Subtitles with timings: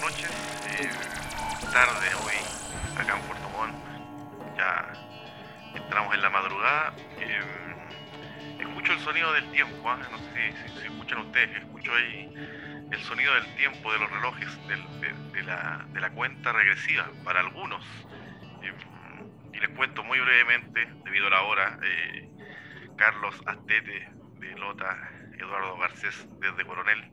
[0.00, 0.30] noches.
[0.70, 0.90] Eh,
[1.72, 2.34] tarde hoy,
[2.98, 3.74] acá en Puerto Montt.
[4.56, 4.92] Ya
[5.74, 6.94] entramos en la madrugada.
[7.18, 7.40] Eh,
[8.60, 9.98] escucho el sonido del tiempo, ¿ah?
[10.10, 12.32] no sé si, si, escuchan ustedes, escucho ahí
[12.90, 17.84] el sonido del tiempo de los relojes de, la, de, la, cuenta regresiva para algunos.
[18.62, 18.72] Eh,
[19.52, 22.28] y les cuento muy brevemente, debido a la hora, eh,
[22.96, 24.08] Carlos Astete
[24.38, 27.10] de Lota, Eduardo Garcés desde Coronel.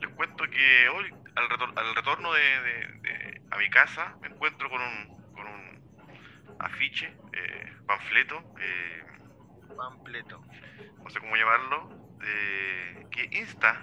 [0.00, 4.68] Les cuento que hoy, al, retor al retorno de, de, a mi casa, me encuentro
[4.68, 9.04] con un, con un afiche, eh, panfleto, eh,
[9.76, 10.42] panfleto,
[11.02, 11.96] no sé cómo llamarlo,
[13.12, 13.80] que insta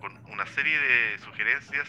[0.00, 1.88] con una serie de sugerencias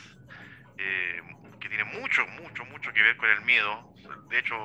[0.78, 1.22] eh,
[1.60, 3.94] que tiene mucho, mucho, mucho que ver con el miedo.
[4.30, 4.56] De hecho,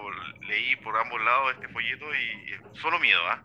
[0.43, 3.43] leí por ambos lados este folleto y solo miedo, ¿ah?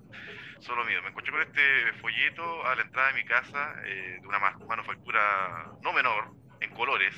[0.60, 1.02] Solo miedo.
[1.04, 5.72] Me encontré con este folleto a la entrada de mi casa eh, de una manufactura
[5.82, 7.16] no menor, en colores.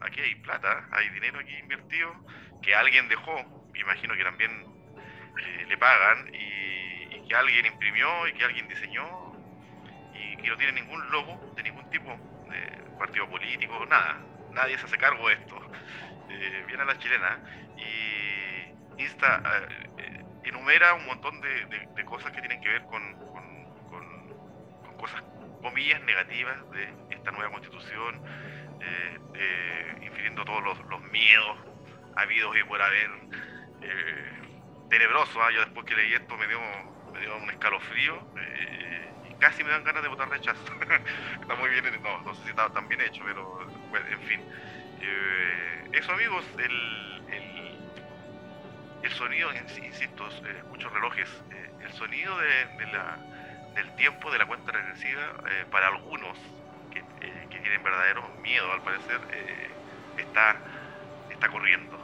[0.00, 2.14] Aquí hay plata, hay dinero aquí invertido
[2.62, 4.50] que alguien dejó, imagino que también
[5.38, 9.06] eh, le pagan, y, que alguien imprimió y que alguien diseñó
[10.12, 12.10] y que no tiene ningún logo de ningún tipo
[12.50, 14.18] de partido político, nada.
[14.52, 15.56] Nadie se hace cargo de esto.
[16.32, 17.40] Eh, viene a la chilena
[17.76, 19.42] y insta,
[19.98, 23.02] eh, enumera un montón de, cosas que tienen que ver con,
[24.96, 25.22] cosas,
[25.60, 28.20] comillas, negativas de esta nueva constitución,
[28.80, 31.58] eh, infiriendo todos los, miedos
[32.16, 33.10] habidos y por haber.
[34.88, 35.54] tenebroso, ¿eh?
[35.54, 36.60] yo después que leí esto me dio,
[37.12, 38.20] me dio un escalofrío
[39.40, 40.62] casi me dan ganas de votar rechazo.
[41.40, 44.40] está muy bien, no, sé si está tan bien hecho, pero bueno, en fin.
[45.00, 47.22] Eh, eso amigos, el,
[49.02, 53.18] el, sonido, insisto, eh, muchos relojes, eh, el sonido de la,
[53.74, 56.36] del tiempo de la cuenta regresiva eh, para algunos
[56.90, 57.02] que,
[57.48, 59.20] que, tienen verdadero miedo al parecer
[60.16, 60.56] está,
[61.30, 61.98] está corriendo.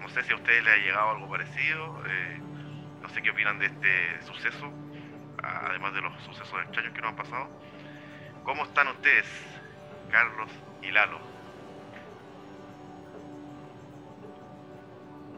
[0.00, 2.02] no sé si a ustedes les ha llegado algo parecido,
[3.02, 4.72] no sé qué opinan de este suceso
[5.44, 7.48] además de los sucesos extraños que nos han pasado.
[8.44, 9.26] ¿Cómo están ustedes,
[10.10, 10.50] Carlos
[10.82, 11.18] y Lalo?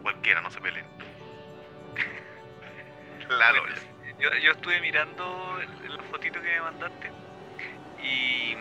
[0.02, 0.86] Cualquiera, no se peleen.
[3.28, 3.62] Lalo.
[4.18, 7.10] Yo, yo, estuve mirando la fotito que me mandaste
[8.02, 8.56] y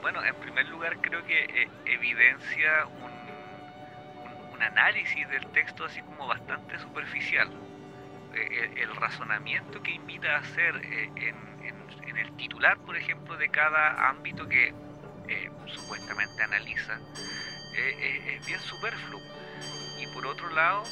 [0.00, 6.26] bueno, en primer lugar creo que eh, evidencia un, un, análisis del texto así como
[6.26, 7.50] bastante superficial
[8.32, 13.36] el, el, razonamiento que invita a hacer eh, en, en, en, el titular, por ejemplo,
[13.36, 14.72] de cada ámbito que
[15.28, 16.98] eh, supuestamente analiza,
[17.76, 19.20] es bien superfluo.
[19.98, 20.84] Y por otro lado,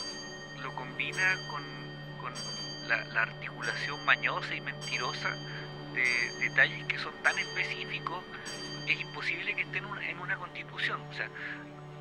[0.63, 1.63] lo combina con,
[2.21, 2.33] con
[2.89, 5.31] la, la, articulación mañosa y mentirosa
[5.95, 8.25] de detalles que son tan específicos
[8.87, 11.01] que es imposible que estén en una, en una constitución.
[11.09, 11.29] O sea,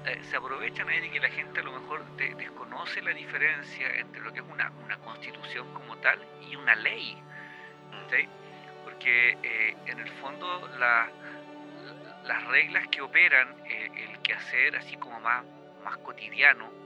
[0.05, 3.87] eh, se aprovechan ahí de que la gente a lo mejor de, desconoce la diferencia
[3.99, 7.21] entre lo que es una, una constitución como tal y una ley.
[8.09, 8.27] ¿sí?
[8.83, 11.07] Porque eh, en el fondo la,
[12.25, 15.43] las reglas que operan eh, el quehacer así como más,
[15.83, 16.80] más cotidiano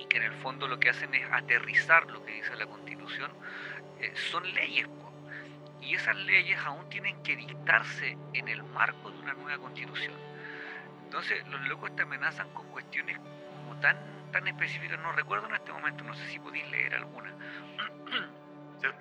[0.00, 3.30] y que en el fondo lo que hacen es aterrizar lo que dice la constitución,
[4.00, 4.88] eh, son leyes.
[5.80, 10.14] Y esas leyes aún tienen que dictarse en el marco de una nueva constitución.
[11.04, 13.96] Entonces los locos te amenazan con cuestiones como tan,
[14.32, 17.32] tan específicas, no recuerdo en este momento, no sé si podéis leer alguna.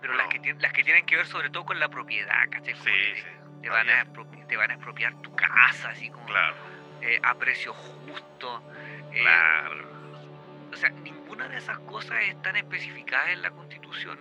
[0.01, 2.75] Pero las que, las que tienen que ver sobre todo con la propiedad, ¿cachai?
[2.75, 3.27] Sí, te, sí.
[3.61, 4.05] te, van a
[4.47, 6.55] te van a expropiar tu casa, así como claro.
[7.01, 8.63] eh, a precio justo.
[9.13, 9.98] Eh, claro.
[10.79, 14.17] Sea, ninguna de esas cosas están especificadas en la Constitución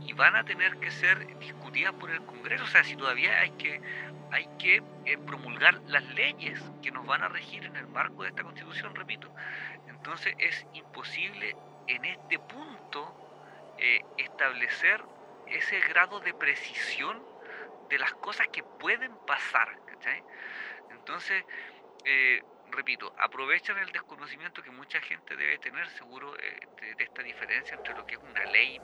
[0.00, 2.62] y van a tener que ser discutidas por el Congreso.
[2.62, 3.80] O sea, si todavía hay que
[4.30, 8.28] hay que eh, promulgar las leyes que nos van a regir en el marco de
[8.28, 9.28] esta constitución, repito.
[9.88, 11.56] Entonces es imposible
[11.88, 15.02] en este punto eh, establecer
[15.46, 17.20] ese grado de precisión
[17.88, 19.76] de las cosas que pueden pasar.
[20.90, 21.44] Entonces,
[22.04, 22.42] eh,
[22.72, 27.94] repito, aprovechan el desconocimiento que mucha gente debe tener seguro de, de, esta diferencia entre
[27.94, 28.78] lo que es una ley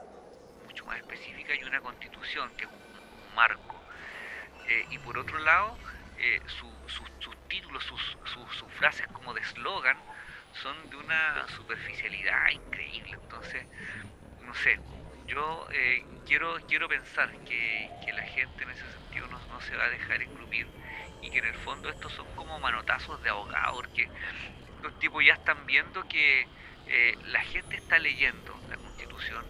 [0.65, 2.85] mucho más específica y una constitución, que es un,
[3.35, 3.81] marco.
[4.67, 5.77] Eh, y por otro lado,
[6.17, 8.01] eh, su, su, sus títulos, sus,
[8.79, 9.97] frases como de eslogan
[10.53, 13.17] son de una superficialidad increíble.
[13.21, 13.65] Entonces,
[14.41, 14.79] no sé,
[15.27, 19.75] yo eh, quiero, quiero pensar que, que, la gente en ese sentido no, no, se
[19.75, 20.67] va a dejar engrupir
[21.25, 24.07] y que en el fondo estos son como manotazos de abogado, porque
[24.81, 26.47] los tipos ya están viendo que
[27.25, 29.43] la gente está leyendo la constitución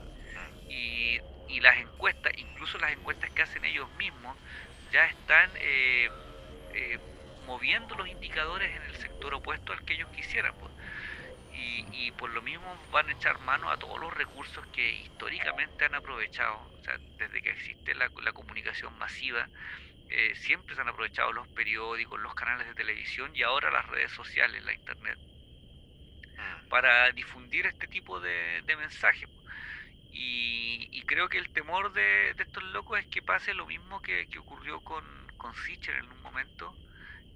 [0.69, 1.19] y,
[1.49, 4.37] y las encuestas, incluso las encuestas que hacen ellos mismos,
[4.91, 6.09] ya están eh,
[6.73, 6.99] eh,
[7.45, 10.53] moviendo los indicadores en el sector opuesto al que ellos quisieran.
[10.55, 10.71] Pues.
[11.91, 15.95] Y, por lo mismo van a echar mano a todos los recursos que históricamente han
[15.95, 16.55] aprovechado.
[16.79, 19.47] O sea, desde que existe la, comunicación masiva,
[20.09, 24.11] eh, siempre se han aprovechado los periódicos, los canales de televisión y ahora las redes
[24.11, 26.69] sociales, la internet, mm.
[26.69, 29.29] para difundir este tipo de, mensajes.
[30.11, 34.79] Y, creo que el temor de, estos locos es que pase lo mismo que, ocurrió
[34.81, 35.05] con,
[35.37, 36.75] con en un momento,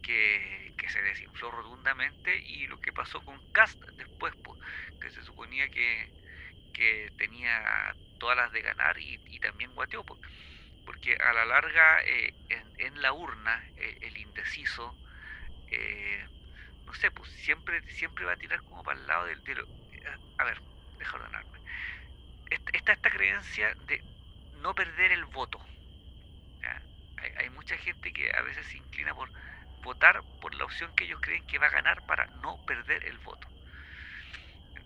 [0.01, 4.59] que, se desinfló rotundamente y lo que pasó con Cast después, pues,
[4.99, 6.09] que se suponía que,
[7.17, 10.03] tenía todas las de ganar y, también guateó,
[10.89, 12.33] porque a la larga eh,
[12.79, 14.91] en, la urna eh, el indeciso,
[15.69, 16.25] eh,
[16.87, 19.43] no sé, pues siempre, siempre va a tirar como para el lado del...
[19.43, 19.63] del
[20.39, 20.59] a ver,
[20.97, 21.59] deja ordenarme.
[22.73, 24.01] Está esta creencia de
[24.63, 25.61] no perder el voto.
[27.17, 29.29] Hay, hay mucha gente que a veces se inclina por
[29.83, 33.19] votar por la opción que ellos creen que va a ganar para no perder el
[33.19, 33.47] voto.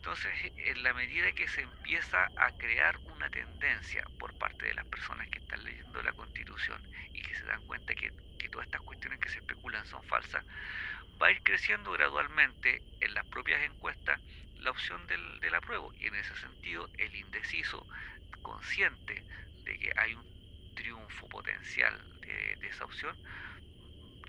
[0.03, 4.85] Entonces, en la medida que se empieza a crear una tendencia por parte de las
[4.88, 8.11] personas que están leyendo la constitución y que se dan cuenta que,
[8.51, 10.44] todas estas cuestiones que se especulan son falsas,
[11.21, 14.19] va a ir creciendo gradualmente en las propias encuestas
[14.55, 15.94] la opción del, del apruebo.
[15.95, 17.88] Y en ese sentido, el indeciso,
[18.41, 19.25] consciente
[19.63, 20.27] de que hay un
[20.73, 23.17] triunfo potencial de, esa opción,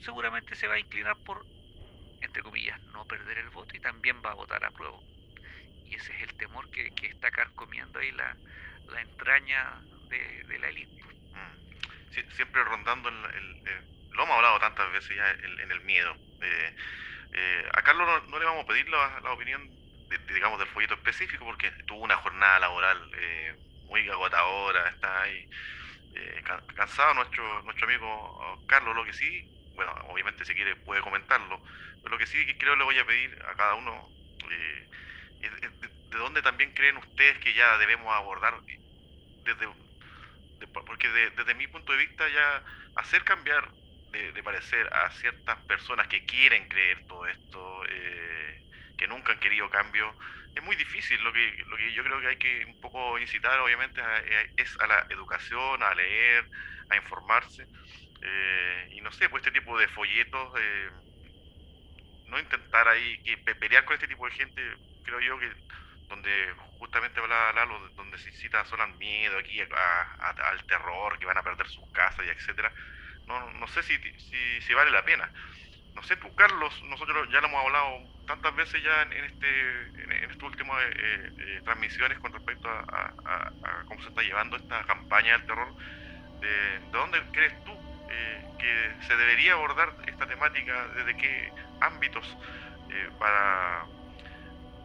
[0.01, 1.45] seguramente se va a inclinar por,
[2.21, 5.01] entre comillas, no perder el voto y también va a votar a prueba.
[5.95, 8.37] Ese es el temor que, que está carcomiendo ahí la,
[8.91, 11.03] la entraña de, la élite.
[11.03, 12.31] Mm.
[12.37, 13.63] siempre rondando, el,
[14.13, 16.17] lo hemos hablado tantas veces ya en, el miedo.
[16.41, 16.77] Eh,
[17.33, 19.69] eh, a Carlos no, le vamos a pedir la, la opinión,
[20.33, 23.57] digamos, del folleto específico porque tuvo una jornada laboral eh,
[23.87, 25.49] muy agotadora, está ahí
[26.77, 31.61] cansado nuestro, nuestro amigo Carlos, lo que sí bueno, obviamente si quiere puede comentarlo,
[32.03, 34.09] pero lo que sí creo le voy a pedir a cada uno
[34.51, 34.89] eh,
[35.49, 38.55] de, dónde también creen ustedes que ya debemos abordar,
[39.45, 39.69] desde
[40.73, 42.65] porque desde mi punto de vista ya
[42.97, 43.71] hacer cambiar
[44.11, 48.63] de, parecer a ciertas personas que quieren creer todo esto, eh,
[48.97, 50.15] que nunca han querido cambio,
[50.55, 51.21] es muy difícil.
[51.23, 54.01] Lo que, lo que yo creo que hay que un poco incitar, obviamente,
[54.57, 56.49] es a la educación, a leer,
[56.91, 57.67] a informarse.
[58.23, 60.91] Eh, y no sé, pues este tipo de folletos, eh,
[62.27, 64.63] no intentar ahí que pelear con este tipo de gente,
[65.05, 65.51] creo yo que
[66.09, 71.39] donde justamente hablaba Lalo, donde se incita solo al miedo aquí, al terror, que van
[71.39, 72.73] a perder sus casas y etcétera,
[73.27, 73.97] no, no sé si,
[74.61, 75.31] si, vale la pena.
[75.95, 80.13] No sé tú, Carlos, nosotros ya lo hemos hablado tantas veces ya en, este en,
[80.13, 83.53] estas últimas eh, transmisiones con respecto a,
[83.87, 85.75] cómo se está llevando esta campaña del terror.
[86.41, 87.73] ¿De, de dónde crees tú
[88.11, 92.37] eh, que se debería abordar esta temática, desde qué ámbitos,
[92.91, 93.87] eh, para,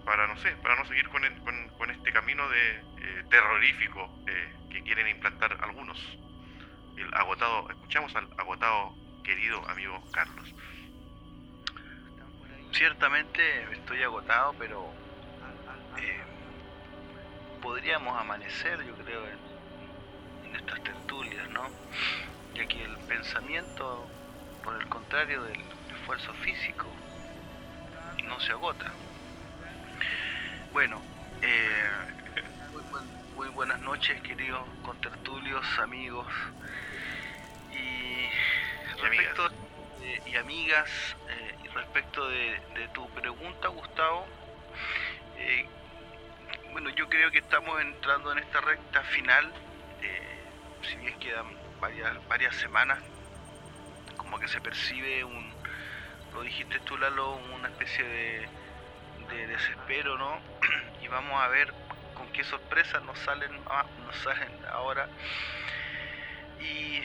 [0.06, 1.22] para, no sé, para no seguir con,
[1.78, 4.10] con, este camino de eh, terrorífico
[4.69, 6.00] que quieren implantar algunos.
[6.98, 8.94] El agotado, escuchamos al agotado
[9.24, 10.54] querido amigo Carlos.
[12.72, 14.94] Ciertamente estoy agotado, pero
[17.62, 21.69] podríamos amanecer, yo creo, en, en estas tertulias, ¿no?
[22.54, 24.07] ya que el pensamiento,
[24.64, 25.62] por el contrario del
[25.94, 26.88] esfuerzo físico,
[28.26, 28.92] no se agota.
[30.71, 31.02] Bueno,
[31.42, 31.90] eh,
[33.35, 36.28] muy, buenas noches queridos contertulios, amigos.
[37.71, 38.30] Y,
[39.02, 39.49] respecto
[40.28, 40.90] y amigas,
[41.28, 42.61] eh, y respecto de,
[42.94, 44.28] tu pregunta Gustavo,
[45.38, 45.66] eh,
[46.71, 49.52] bueno yo creo que estamos entrando en esta recta final,
[50.83, 51.47] si bien quedan
[51.81, 52.99] varias, varias semanas,
[54.18, 55.52] como que se percibe un,
[56.33, 58.58] lo dijiste tú Lalo, una especie de,
[59.36, 60.40] desespero, ¿no?
[61.02, 61.74] Y vamos a ver
[62.16, 65.07] con qué sorpresas nos salen, ah, nos salen ahora.
[66.59, 67.02] Y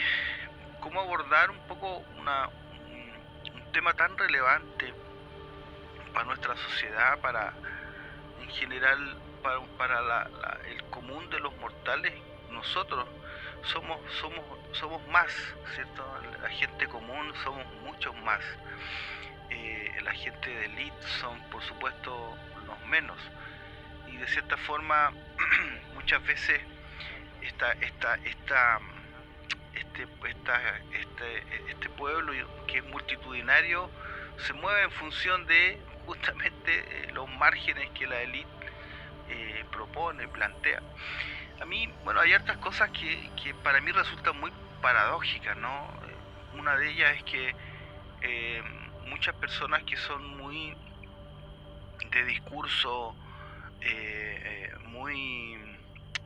[0.80, 4.92] cómo abordar un poco una, un, tema tan relevante
[6.12, 7.52] para nuestra sociedad, para
[8.40, 10.28] en general para, para
[10.68, 12.12] el común de los mortales,
[12.50, 13.06] nosotros
[13.62, 15.32] somos, somos somos más,
[15.74, 16.04] ¿cierto?
[16.42, 18.40] La gente común somos muchos más.
[19.50, 22.36] Eh, la gente de elite son, por supuesto,
[22.66, 23.18] los menos.
[24.08, 25.12] Y de cierta forma,
[25.94, 26.60] muchas veces
[27.42, 28.80] esta, esta, esta,
[29.74, 30.06] este,
[30.92, 32.32] este, este pueblo
[32.66, 33.90] que es multitudinario
[34.38, 38.48] se mueve en función de justamente eh, los márgenes que la élite
[39.28, 40.80] eh, propone, plantea.
[41.60, 45.88] A mí, bueno, hay hartas cosas que, que para mí resultan muy paradójicas, ¿no?
[46.58, 47.54] Una de ellas es que
[48.22, 48.62] eh,
[49.06, 50.76] muchas personas que son muy
[52.10, 53.14] de discurso
[53.80, 55.58] eh, eh, muy,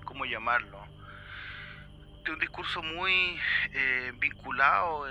[0.04, 0.84] ¿cómo llamarlo?
[2.24, 3.38] De un discurso muy
[3.72, 5.04] eh, vinculado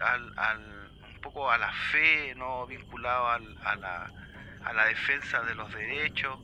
[0.00, 4.10] al, un poco a la fe, no vinculado al, a, la,
[4.64, 6.38] a la defensa de los derechos.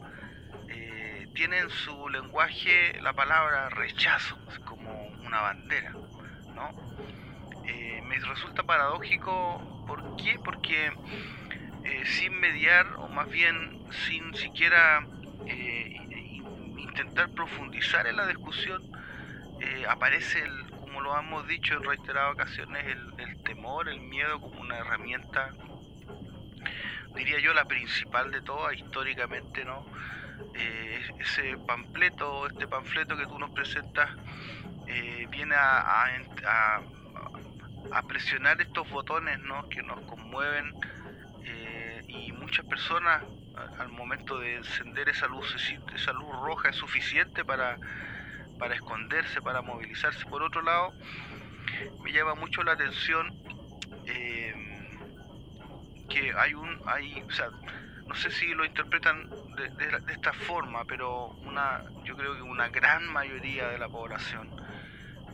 [1.35, 5.93] tienen su lenguaje la palabra rechazo como una bandera,
[6.55, 6.73] ¿no?
[8.09, 10.39] me resulta paradójico, ¿por qué?
[10.45, 10.93] Porque
[12.05, 15.07] sin mediar, o más bien sin siquiera
[15.47, 15.97] eh,
[16.79, 18.83] intentar profundizar en la discusión,
[19.61, 20.45] eh, aparece,
[20.81, 25.51] como lo hemos dicho en reiteradas ocasiones, el, temor, el miedo como una herramienta,
[27.15, 29.87] diría yo, la principal de todas, históricamente, ¿no?
[30.55, 34.11] Eh, ese panfleto, este panfleto que tú nos presentas,
[35.31, 36.81] viene a,
[38.09, 39.69] presionar estos botones ¿no?
[39.69, 40.75] que nos conmueven
[42.09, 43.23] y muchas personas
[43.79, 45.55] al momento de encender esa luz,
[45.95, 47.79] esa luz roja es suficiente para,
[48.59, 50.25] para esconderse, para movilizarse.
[50.27, 50.93] Por otro lado,
[52.03, 53.35] me llama mucho la atención
[54.07, 54.55] eh,
[56.09, 57.49] que hay un, hay, o sea,
[58.07, 62.69] no sé si lo interpretan de, de, esta forma, pero una, yo creo que una
[62.69, 64.49] gran mayoría de la población,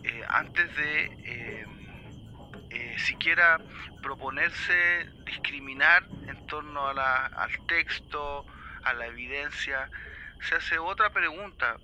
[0.04, 1.66] eh, antes de
[2.73, 3.59] eh, eh, siquiera
[4.02, 8.47] proponerse discriminar en torno a la, al texto,
[8.85, 9.91] a la evidencia,
[10.41, 11.76] se hace otra pregunta,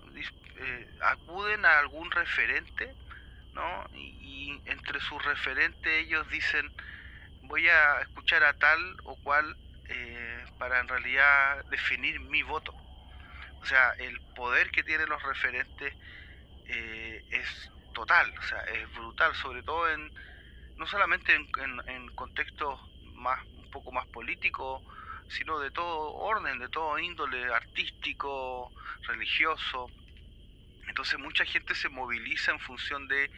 [0.56, 2.94] eh, acuden a algún referente,
[3.54, 3.86] ¿no?
[3.94, 6.70] Y, entre sus referentes ellos dicen,
[7.42, 9.56] voy a escuchar a tal o cual
[9.88, 12.74] eh, para en realidad definir mi voto.
[13.60, 15.94] O sea, el poder que tienen los referentes
[16.66, 20.12] es total, o sea, es brutal, sobre todo en
[20.78, 21.48] no solamente en,
[21.86, 22.80] en, contextos
[23.14, 24.82] más un poco más políticos,
[25.28, 29.90] sino de todo orden, de todo índole artístico, religioso.
[30.86, 33.30] Entonces mucha gente se moviliza en función de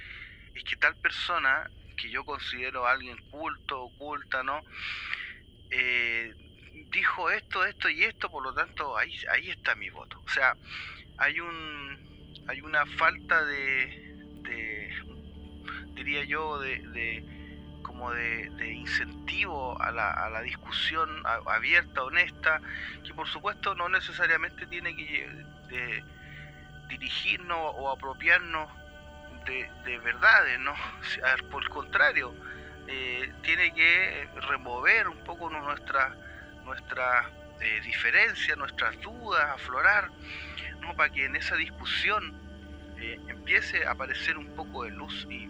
[0.54, 4.62] es que tal persona que yo considero alguien culto, oculta, ¿no?
[5.70, 6.34] Eh,
[6.90, 10.20] dijo esto, esto y esto, por lo tanto ahí, ahí está mi voto.
[10.24, 10.56] O sea,
[11.18, 14.09] hay un hay una falta de,
[16.04, 17.24] diría yo, de,
[17.82, 21.08] como de, incentivo a la, a la discusión
[21.46, 22.60] abierta, honesta,
[23.04, 26.02] que por supuesto no necesariamente tiene que
[26.88, 28.68] dirigirnos o apropiarnos
[29.44, 30.74] de, verdades, ¿no?
[31.50, 32.34] por el contrario,
[32.86, 36.14] eh, tiene que remover un poco nuestra,
[36.64, 37.30] nuestra
[37.60, 40.10] eh, diferencias, nuestras dudas, aflorar,
[40.80, 40.94] ¿no?
[40.94, 42.49] para que en esa discusión
[43.28, 45.48] empiece a aparecer un poco de luz y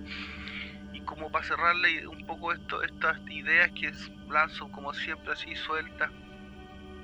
[1.10, 3.92] como para cerrarle un poco esto, estas ideas que
[4.28, 6.10] lanzo como siempre así sueltas,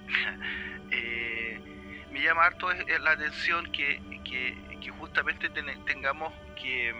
[0.92, 1.60] eh,
[2.12, 4.00] me llama harto la atención que,
[5.00, 6.94] justamente tengamos que,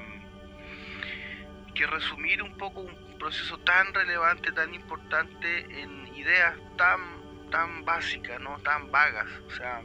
[1.74, 7.00] que resumir un poco un proceso tan relevante, tan importante en ideas tan,
[7.50, 9.82] tan básicas, no tan vagas, o sea,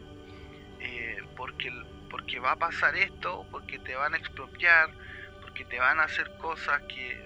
[0.80, 1.72] eh, porque,
[2.12, 4.92] porque va a pasar esto, porque te van a expropiar,
[5.54, 7.24] que te van a hacer cosas que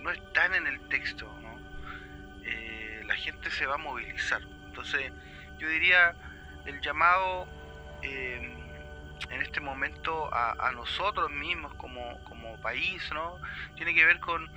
[0.00, 1.58] no están en el texto, ¿no?
[2.44, 4.42] Eh, la gente se va a movilizar.
[4.66, 5.12] Entonces,
[5.58, 6.14] yo diría
[6.66, 7.46] el llamado
[8.02, 8.56] eh,
[9.30, 12.18] en este momento a, nosotros mismos como,
[12.62, 13.38] país, ¿no?
[13.76, 14.50] Tiene que ver con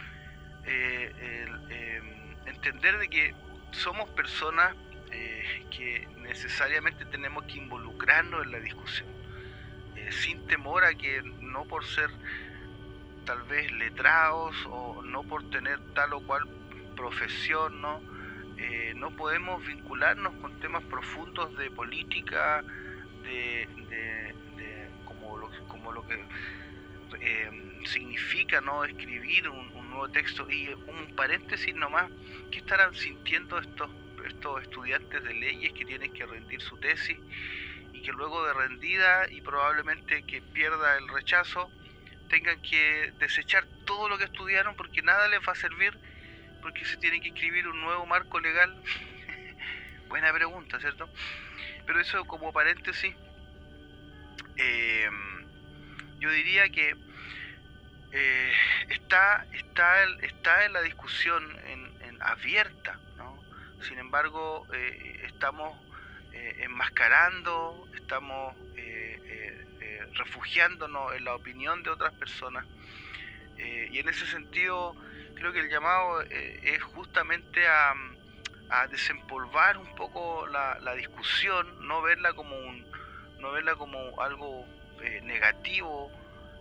[0.66, 1.48] eh,
[2.46, 3.36] entender de que
[3.72, 4.76] somos personas
[5.70, 9.08] que necesariamente tenemos que involucrarnos en la discusión,
[10.10, 12.10] sin temor a que no por ser
[13.26, 16.44] tal vez letrados o no por tener tal o cual
[16.96, 18.02] profesión, ¿no?
[18.58, 22.64] Eh, no podemos vincularnos con temas profundos de política,
[23.24, 23.68] de,
[25.06, 26.24] como, lo, como lo que
[27.20, 30.50] eh, significa no escribir un, nuevo texto.
[30.50, 32.10] Y un paréntesis nomás,
[32.52, 33.90] ¿qué estarán sintiendo estos,
[34.28, 37.18] estos estudiantes de leyes que tienen que rendir su tesis
[37.94, 41.70] y que luego de rendida y probablemente que pierda el rechazo,
[42.30, 45.98] tengan que desechar todo lo que estudiaron porque nada les va a servir,
[46.62, 48.74] porque se tiene que escribir un nuevo marco legal.
[50.08, 51.10] Buena pregunta, ¿cierto?
[51.86, 53.14] Pero eso como paréntesis,
[54.56, 55.46] em,
[56.20, 56.96] yo diría que
[58.14, 58.54] eh,
[58.90, 61.82] está, está, está en la discusión en,
[62.22, 63.44] abierta, ¿no?
[63.82, 65.76] Sin embargo, eh, estamos
[66.34, 68.56] eh, enmascarando, estamos
[70.14, 72.66] refugiándonos en la opinión de otras personas.
[73.58, 74.96] Eh, y en ese sentido,
[75.36, 77.94] creo que el llamado eh, es justamente a,
[78.90, 82.56] desempolvar un poco la, discusión, no verla como
[83.40, 84.66] no verla como algo
[85.02, 86.10] eh, negativo,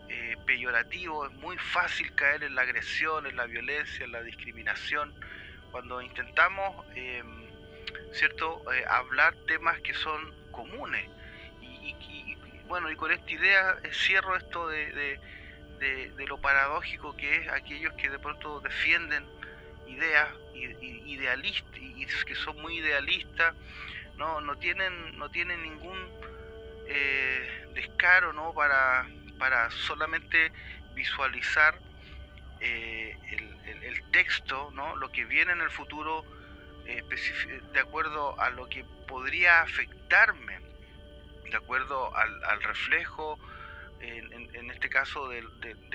[0.09, 1.27] eh, peyorativo.
[1.27, 5.15] Es muy fácil caer en la agresión, en la violencia, en la discriminación,
[5.71, 7.40] cuando intentamos, em,
[8.13, 11.09] cierto, eh, hablar temas que son comunes.
[11.61, 15.19] Y, bueno, y con esta idea cierro esto de,
[15.81, 19.25] de lo paradójico que es aquellos que de pronto defienden
[19.91, 23.55] ideas idealistas y que son muy idealistas
[24.17, 25.99] no no tienen no tienen ningún
[26.87, 29.07] eh, descaro no para
[29.39, 30.53] para solamente
[30.95, 31.79] visualizar
[32.61, 36.40] eh, el, texto no lo que viene en el futuro eh,
[36.85, 40.59] de acuerdo a lo que podría afectarme
[41.51, 43.39] de acuerdo al, al reflejo
[44.01, 45.45] en, este caso de,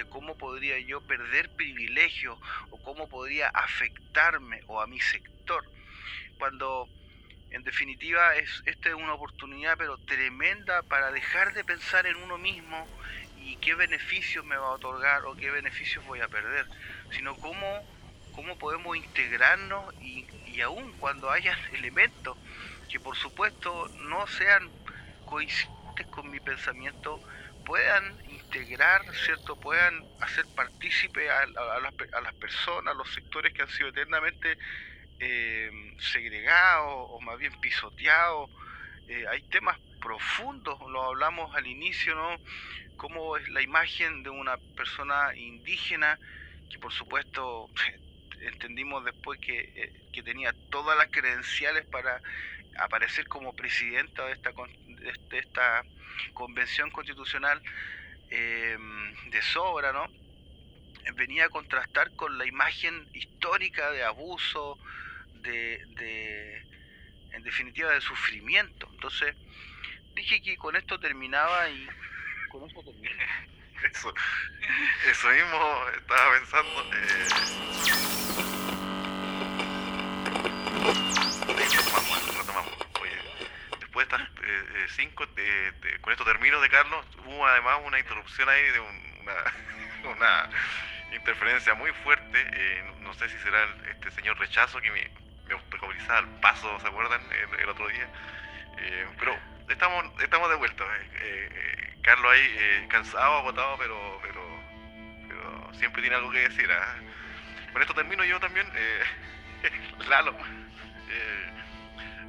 [0.09, 2.37] cómo podría yo perder privilegios
[2.69, 5.65] o cómo podría afectarme o a mi sector.
[6.37, 6.87] Cuando
[7.49, 12.37] en definitiva es, esta es una oportunidad pero tremenda para dejar de pensar en uno
[12.37, 12.87] mismo
[13.37, 16.65] y qué beneficios me va a otorgar o qué beneficios voy a perder,
[17.11, 17.83] sino cómo,
[18.35, 22.37] cómo podemos integrarnos y, y aún cuando haya elementos
[22.89, 24.69] que por supuesto no sean
[25.25, 27.21] coincidentes con mi pensamiento,
[27.65, 29.55] puedan integrar, ¿cierto?
[29.55, 34.57] Puedan hacer partícipe a, las, personas, a los sectores que han sido eternamente
[35.19, 38.49] eh, segregados o más bien pisoteados.
[39.07, 42.37] Eh, hay temas profundos, lo hablamos al inicio, ¿no?
[42.97, 46.19] Cómo es la imagen de una persona indígena
[46.69, 47.69] que por supuesto
[48.41, 52.21] entendimos después que, eh, que tenía todas las credenciales para
[52.77, 55.83] aparecer como presidenta de esta, de esta
[56.33, 57.61] convención constitucional
[58.29, 58.77] eh,
[59.29, 60.09] de sobra, ¿no?
[61.13, 64.79] venía a contrastar con la imagen histórica de abuso,
[65.35, 66.63] de,
[67.31, 68.89] en definitiva de sufrimiento.
[68.93, 69.35] Entonces,
[70.15, 71.87] dije que con esto terminaba y
[72.50, 73.11] con eso termina.
[73.83, 74.11] Eso,
[75.11, 76.91] eso mismo estaba pensando.
[76.91, 78.25] Eh
[83.96, 85.25] después de estas eh, eh, cinco,
[86.01, 88.79] con esto termino de Carlos, hubo además una interrupción ahí de
[90.10, 90.50] una
[91.14, 92.46] interferencia muy fuerte.
[92.53, 95.10] Eh, no sé si será este señor rechazo que me,
[95.48, 97.22] me el paso, ¿se acuerdan?
[97.60, 98.08] El, otro día.
[99.18, 99.38] pero
[99.70, 100.84] estamos, estamos de vuelta.
[102.01, 104.42] Carlos ahí cansado, agotado, pero, pero,
[105.27, 106.70] pero siempre tiene algo que decir.
[106.72, 106.96] ¿ah?
[107.72, 108.68] Con esto termino yo también.
[110.10, 110.36] Lalo.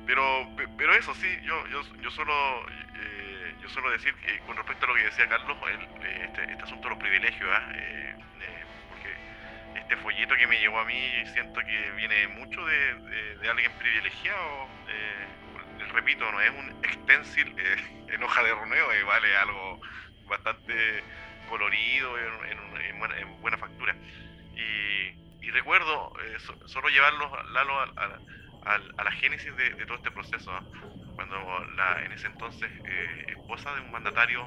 [0.07, 2.33] Pero, pero eso sí, yo, yo, yo solo
[2.69, 6.63] eh, yo solo decir que con respecto a lo que decía Carlos, eh, este, este,
[6.63, 7.69] asunto de los privilegios, ¿ah?
[7.75, 8.15] eh,
[8.89, 12.95] porque este folleto que me llegó a mí siento que viene mucho de,
[13.41, 14.69] de, alguien privilegiado.
[15.93, 17.57] repito, no es un extensil
[18.09, 19.81] en hoja de roneo, vale algo
[20.27, 21.03] bastante
[21.49, 23.95] colorido, en, en, buena, factura.
[24.55, 26.13] Y, recuerdo
[26.67, 28.19] solo llevarlos, Lalo, a, a
[28.65, 30.53] a, la génesis de, todo este proceso.
[31.15, 31.37] Cuando
[31.77, 34.47] la, en ese entonces, eh, esposa de un mandatario,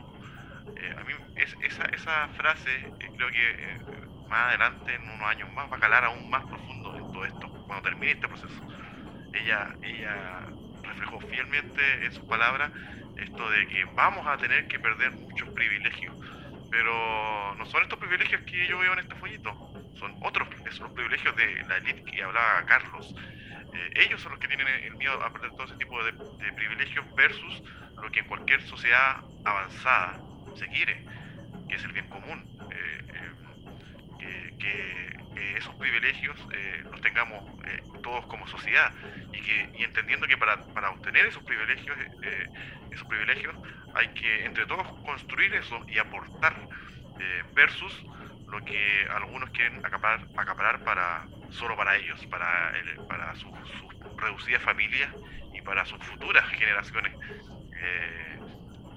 [0.76, 3.80] eh, a mí es, esa, esa frase eh, creo que
[4.30, 7.50] más adelante, en unos años más, va a calar aún más profundo en todo esto,
[7.66, 8.62] cuando termine este proceso.
[9.34, 10.46] Ella, ella
[10.84, 12.72] reflejó fielmente en sus palabras
[13.18, 16.16] esto de que vamos a tener que perder muchos privilegios,
[16.70, 19.52] pero no son estos privilegios que yo veo en este follito,
[19.96, 23.14] son otros, son los privilegios de la élite que hablaba Carlos,
[23.80, 26.12] eh, ellos son los que tienen el miedo a perder todo ese tipo de,
[26.54, 27.64] privilegios versus
[28.02, 30.20] lo que en cualquier sociedad avanzada
[30.56, 31.06] se quiere,
[31.68, 32.46] que es el bien común.
[32.72, 33.02] Eh,
[34.20, 35.20] eh, que,
[35.58, 36.38] esos privilegios
[36.92, 37.44] los tengamos
[38.02, 38.94] todos como sociedad
[39.34, 41.98] y que y entendiendo que para, para obtener esos privilegios
[42.92, 43.56] esos privilegios
[43.94, 46.56] hay que entre todos construir eso y aportar
[47.54, 47.94] versus
[48.50, 52.74] lo que algunos quieren acaparar, acaparar para solo para ellos, para,
[53.08, 53.52] para sus,
[54.18, 55.10] reducidas familias
[55.54, 57.14] y para sus futuras generaciones.
[57.74, 58.40] Eh,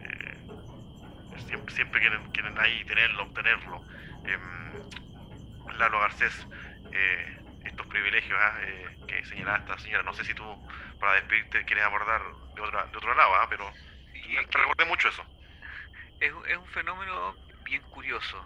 [0.03, 3.85] eh, siempre, siempre quieren, quieren, ahí tenerlo, obtenerlo.
[4.27, 4.38] Eh,
[5.79, 6.47] Lalo Garcés,
[6.93, 8.59] eh, estos privilegios ¿ah?
[9.07, 10.45] que señalaba esta señora, no sé si tú
[11.01, 12.21] para despedirte quieres abordar
[12.55, 13.47] de, otra, de otro lado, ¿ah?
[13.49, 13.73] pero
[14.53, 15.25] recordé mucho eso.
[16.21, 17.35] Es, es un fenómeno
[17.65, 18.45] bien curioso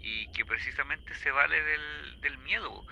[0.00, 2.84] y que precisamente se vale del, del miedo,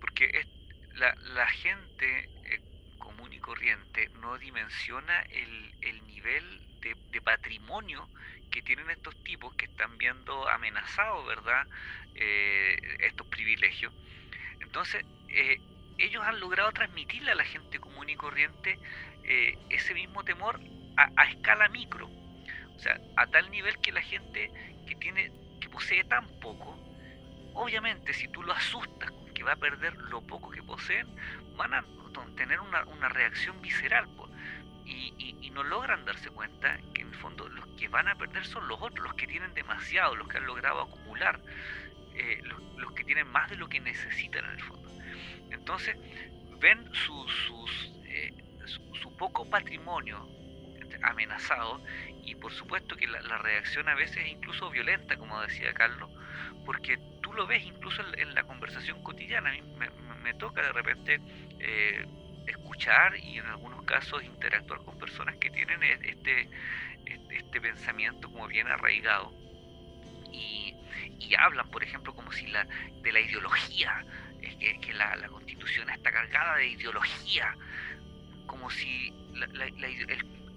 [0.00, 0.46] porque
[0.94, 2.60] la, gente eh,
[2.98, 8.08] común y corriente no dimensiona el, el nivel de, patrimonio
[8.50, 11.66] que tienen estos tipos que están viendo amenazados, ¿verdad?
[12.14, 13.92] Eh, estos privilegios.
[14.60, 15.58] Entonces, eh,
[15.98, 18.78] ellos han logrado transmitirle a la gente común y corriente
[19.70, 20.60] ese mismo temor
[20.96, 22.06] a, escala micro.
[22.06, 24.50] O sea, a tal nivel que la gente
[24.86, 26.78] que tiene, que posee tan poco,
[27.54, 31.06] obviamente si tú lo asustas con va a perder lo poco que poseen,
[31.56, 31.84] van a
[32.36, 34.06] tener una, reacción visceral.
[34.84, 38.68] y, no logran darse cuenta que en el fondo los que van a perder son
[38.68, 41.40] los otros, los que tienen demasiado, los que han logrado acumular,
[42.14, 42.42] eh,
[42.76, 44.90] los, que tienen más de lo que necesitan en el fondo.
[45.50, 45.96] Entonces,
[46.60, 48.32] ven sus, eh,
[49.02, 50.28] su, poco patrimonio
[51.02, 51.82] amenazado
[52.24, 56.10] y por supuesto que la, reacción a veces es incluso violenta, como decía Carlos,
[56.64, 56.98] porque
[57.36, 59.50] lo ves incluso en, la conversación cotidiana.
[59.50, 59.62] A mí
[60.22, 61.20] me, toca de repente
[61.60, 62.04] eh,
[62.46, 66.50] escuchar y en algunos casos interactuar con personas que tienen e, este,
[67.04, 69.32] este, este pensamiento como bien arraigado.
[70.32, 70.74] Y,
[71.38, 72.64] hablan, por ejemplo, como si la,
[73.02, 74.04] de la ideología,
[74.40, 77.54] que, que la, constitución está cargada de ideología,
[78.46, 79.12] como si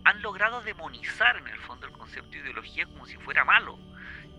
[0.05, 3.79] han logrado demonizar en el fondo el concepto de ideología como si fuera malo.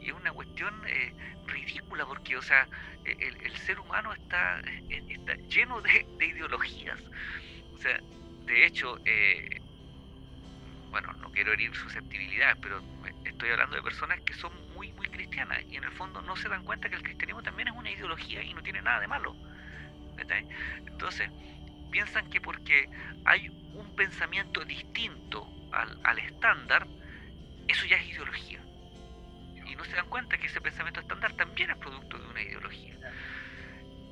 [0.01, 1.13] Y es una cuestión eh,
[1.47, 2.67] ridícula porque, o sea,
[3.05, 3.13] e,
[3.45, 6.99] el, ser humano está, e, está lleno de, ideologías.
[7.75, 8.01] O sea,
[8.47, 9.61] de hecho, eh,
[10.91, 12.83] bueno, no quiero herir susceptibilidades, pero
[13.25, 16.49] estoy hablando de personas que son muy, muy cristianas y en el fondo no se
[16.49, 19.35] dan cuenta que el cristianismo también es una ideología y no tiene nada de malo.
[20.87, 21.31] Entonces,
[21.91, 22.89] piensan que porque
[23.25, 26.87] hay un pensamiento distinto al, estándar,
[27.69, 28.61] eso ya es ideología.
[29.71, 32.97] Y no se dan cuenta que ese pensamiento estándar también es producto de una ideología.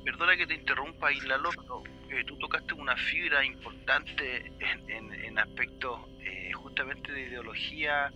[0.05, 1.65] Perdona que te interrumpa, Isla López,
[2.09, 8.11] eh, tú tocaste una fibra importante en, en, aspectos eh, justamente de ideología,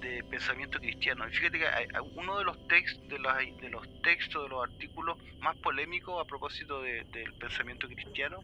[0.00, 1.24] de pensamiento cristiano.
[1.28, 1.66] Fíjate que
[2.14, 6.26] uno de los, textos de, los, de los textos, de los artículos más polémicos a
[6.26, 8.38] propósito del pensamiento cristiano,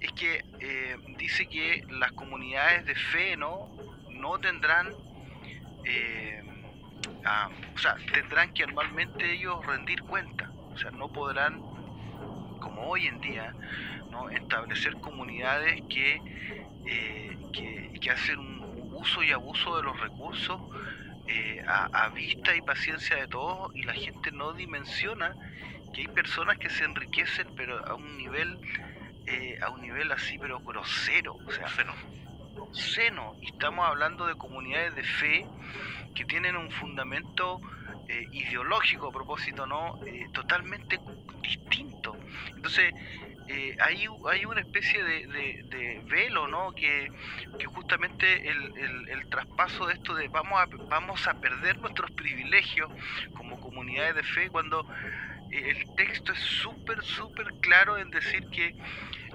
[0.00, 3.70] es que eh, dice que las comunidades de fe no,
[4.10, 4.92] no tendrán,
[7.74, 11.60] o sea, tendrán que anualmente ellos rendir cuenta, o sea, no podrán,
[12.60, 13.54] como hoy en día,
[14.10, 14.28] ¿no?
[14.30, 16.20] establecer comunidades que,
[16.86, 17.36] eh,
[18.00, 20.60] que, hacen un uso y abuso de los recursos
[21.26, 25.34] eh, a, vista y paciencia de todos y la gente no dimensiona
[25.94, 28.58] que hay personas que se enriquecen pero a un nivel
[29.26, 31.94] eh, a un nivel así pero grosero o sea seno
[32.72, 35.46] seno y estamos hablando de comunidades de fe
[36.14, 37.60] que tienen un fundamento
[38.08, 39.98] eh, ideológico a propósito no
[40.32, 41.00] totalmente
[41.42, 42.16] distinto
[42.54, 42.92] entonces
[43.46, 46.72] eh, hay, hay una especie de, velo, ¿no?
[46.72, 47.10] Que,
[47.66, 52.90] justamente el, traspaso de esto de vamos a, vamos a perder nuestros privilegios
[53.36, 58.74] como comunidades de fe cuando eh, el texto es súper, súper claro en decir que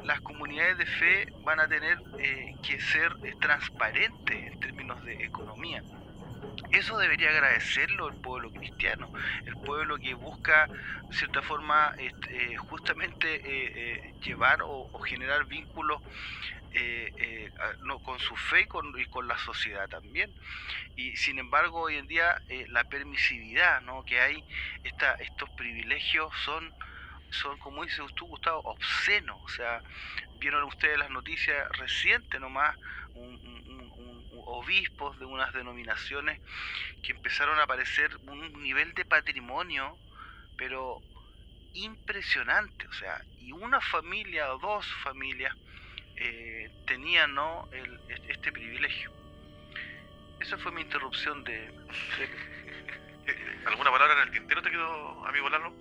[0.04, 5.84] las comunidades de fe van a tener eh, que ser transparentes en términos de economía.
[6.72, 9.12] Eso debería agradecerlo el pueblo cristiano,
[9.46, 13.42] el pueblo que busca, de cierta forma, este, eh, justamente eh,
[13.76, 16.02] eh, llevar o, generar vínculos
[17.82, 20.32] no, con su fe y con, la sociedad también.
[20.96, 24.04] Y sin embargo, hoy en día la permisividad ¿no?
[24.04, 24.44] que hay,
[24.84, 26.72] esta, estos privilegios son
[27.32, 29.38] son, como dice usted, Gustavo, obscenos.
[29.44, 29.82] O sea,
[30.40, 32.76] vieron ustedes las noticias recientes nomás,
[33.14, 33.49] un,
[34.50, 36.40] obispos de unas denominaciones
[37.04, 39.98] que empezaron a aparecer un nivel de patrimonio,
[40.58, 41.02] pero
[41.74, 45.56] impresionante, o sea, y una familia o dos familias
[46.16, 47.70] eh, tenían ¿no?
[47.72, 49.12] El, este privilegio.
[50.40, 51.70] Esa fue mi interrupción de...
[53.66, 55.74] ¿Alguna palabra en el tintero te quedó, amigo Lalo?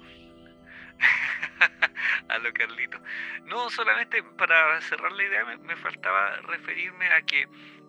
[2.28, 3.00] a lo Carlito.
[3.44, 7.48] No, solamente para cerrar la idea me, faltaba referirme a que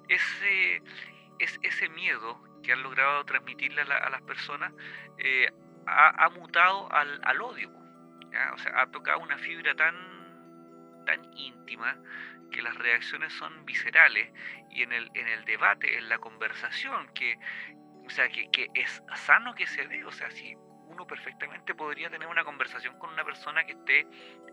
[0.10, 0.82] ese,
[1.40, 4.74] es, ese miedo que han logrado transmitirle a, las personas
[5.18, 5.50] eh,
[5.86, 7.72] ha, mutado al, al odio.
[8.54, 9.96] O sea, ha tocado una fibra tan,
[11.06, 11.98] tan íntima
[12.52, 14.32] que las reacciones son viscerales
[14.72, 17.38] y en el, en el debate, en la conversación, que,
[18.06, 20.04] o sea, que, que es sano que se dé.
[20.06, 20.56] O sea, si
[21.06, 24.00] perfectamente podría tener una conversación con una persona que esté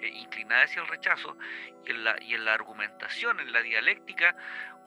[0.01, 1.37] eh, inclinada hacia el rechazo
[1.85, 4.37] y en, la, y en la argumentación, en la dialéctica,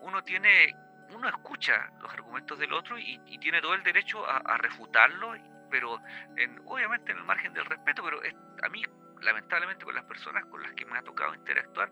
[0.00, 0.74] uno tiene,
[1.10, 5.34] uno escucha los argumentos del otro y, tiene todo el derecho a, refutarlo,
[5.70, 5.98] pero
[6.36, 8.20] en, obviamente en el margen del respeto, pero
[8.62, 8.84] a mí
[9.22, 11.90] lamentablemente con las personas con las que me ha tocado interactuar,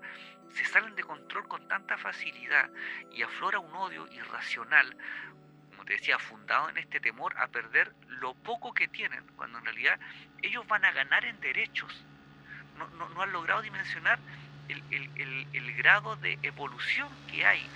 [0.50, 2.70] se salen de control con tanta facilidad
[3.12, 4.96] y aflora un odio irracional,
[5.88, 9.98] te decía, fundado en este temor a perder lo poco que tienen, cuando en realidad
[10.42, 12.04] ellos van a ganar en derechos.
[12.76, 14.18] no, no han logrado dimensionar
[14.68, 17.66] el, el, el, grado de evolución que hay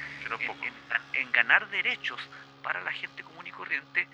[1.14, 2.20] en, ganar derechos
[2.62, 4.06] para la gente común y corriente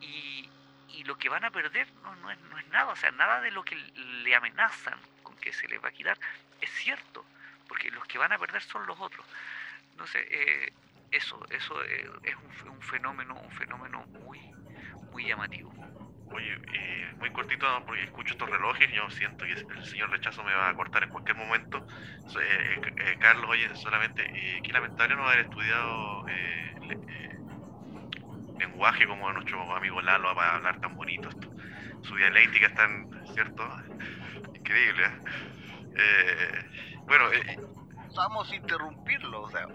[0.00, 0.48] y,
[0.90, 3.40] y lo que van a perder no, no, es, no es nada, o sea, nada
[3.40, 6.16] de lo que le amenazan con que se les va a quitar
[6.60, 7.24] es cierto,
[7.66, 9.26] porque los que van a perder son los otros.
[9.96, 10.72] No sé, eh,
[11.10, 14.40] eso, eso eh, es un, un, fenómeno, un fenómeno muy,
[15.12, 15.72] muy llamativo.
[16.32, 20.52] Oye, eh, muy cortito, porque escucho estos relojes, yo siento que el señor Rechazo me
[20.52, 21.86] va a cortar en cualquier momento.
[22.40, 24.24] Eh, eh, Carlos, oye, solamente,
[24.62, 26.26] qué lamentable no haber estudiado
[28.58, 31.28] lenguaje como nuestro amigo Lalo para hablar tan bonito.
[32.02, 33.68] Su dialéctica es tan, ¿cierto?
[34.54, 35.10] Increíble.
[37.06, 37.26] bueno,
[38.08, 39.66] osamos interrumpirlo, o sea,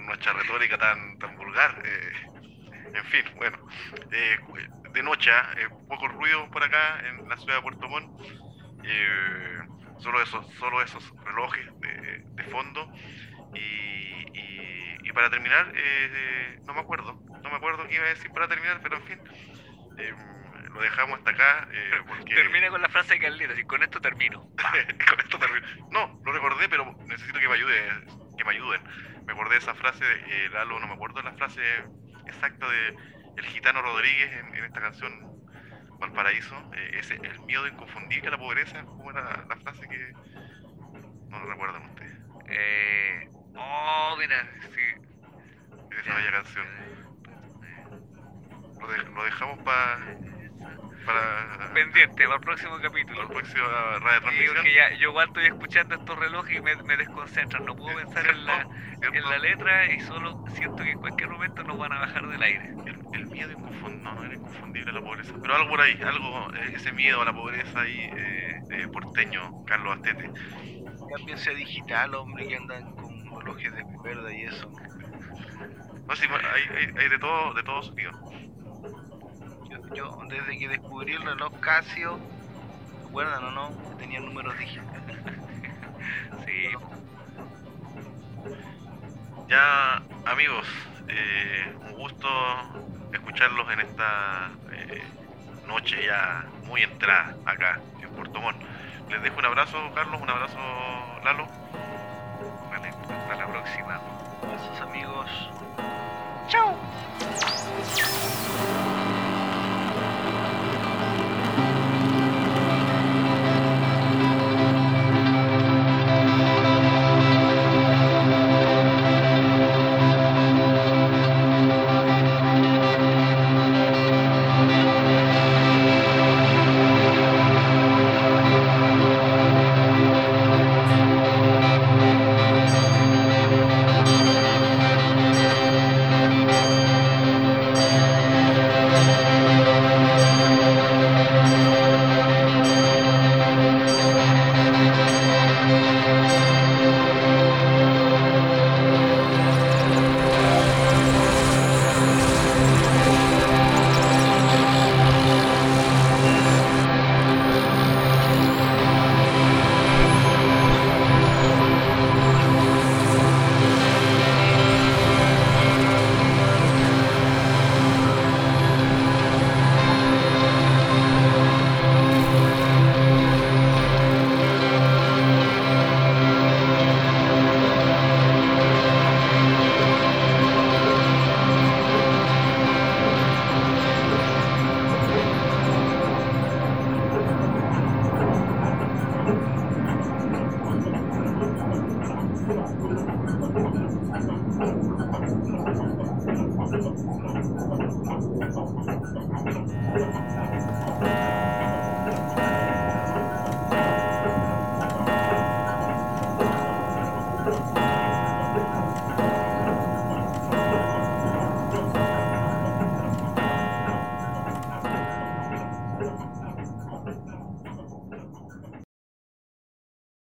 [0.00, 1.82] con nuestra retórica tan, tan vulgar.
[2.94, 3.58] en fin, bueno
[4.92, 5.68] de noche, ¿eh?
[5.88, 8.20] poco ruido por acá en la ciudad de Puerto Montt.
[8.84, 9.58] Eh,
[9.98, 12.90] solo, esos, solo esos relojes de, fondo.
[13.54, 18.30] Y, y, para terminar, eh, no me acuerdo, no me acuerdo qué iba a decir
[18.30, 19.20] para terminar, pero en fin,
[20.72, 21.68] lo dejamos hasta acá.
[22.26, 24.40] Termina con la frase de Carlito, y con esto termino.
[25.08, 25.66] con esto termino.
[25.90, 27.88] No, lo recordé, pero necesito que me ayude,
[28.40, 28.80] que me ayuden.
[29.26, 31.60] Me acordé de esa frase de Lalo, no me acuerdo de la frase
[32.26, 32.96] exacta de
[33.36, 35.12] el gitano Rodríguez en, esta canción
[35.98, 40.12] Valparaíso, eh, ese, el miedo inconfundible a la pobreza, ¿cómo era la, frase que
[41.28, 42.18] no lo recuerdan ustedes?
[42.48, 45.98] Eh, oh, mira, sí.
[45.98, 46.66] Esa bella canción.
[48.80, 49.98] Lo, lo dejamos para
[51.06, 51.72] para...
[51.72, 53.26] Pendiente, para el próximo capítulo.
[53.26, 54.54] Para el próximo radio transmisión.
[54.54, 57.64] porque ya, yo igual estoy escuchando estos relojes y me, me desconcentran.
[57.64, 58.68] No puedo pensar en la,
[59.12, 62.42] en la letra y solo siento que en cualquier momento nos van a bajar del
[62.42, 62.74] aire.
[63.12, 65.34] El, miedo no, no era inconfundible a la pobreza.
[65.40, 69.64] Pero algo por ahí, algo, eh, ese miedo a la pobreza ahí, eh, eh, porteño,
[69.64, 70.30] Carlos Astete.
[71.16, 74.70] También sea digital, hombre, que andan con relojes de verdad y eso.
[76.06, 78.12] No, sí, hay, hay, hay de todo, de todo sentido
[79.94, 82.18] yo desde que descubrí el reloj Casio,
[83.04, 83.70] ¿recuerdan o no?
[83.98, 85.16] Tenía números digitales.
[86.46, 86.68] sí.
[89.48, 90.66] Ya, amigos,
[91.08, 92.28] eh, un gusto
[93.12, 95.02] escucharlos en esta eh,
[95.66, 98.62] noche ya muy entrada acá en Puerto Montt.
[99.08, 100.58] Les dejo un abrazo, Carlos, un abrazo,
[101.24, 101.48] Lalo.
[102.72, 104.19] Hasta la próxima.